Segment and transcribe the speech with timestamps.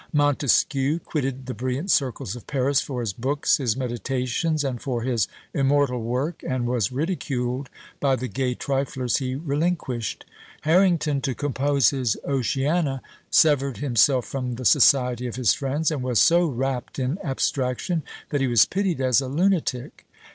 [0.13, 5.27] Montesquieu quitted the brilliant circles of Paris for his books, his meditations, and for his
[5.53, 10.25] immortal work, and was ridiculed by the gay triflers he relinquished.
[10.61, 16.17] Harrington, to compose his Oceana, severed himself from the society of his friends, and was
[16.19, 20.07] so wrapped in abstraction, that he was pitied as a lunatic.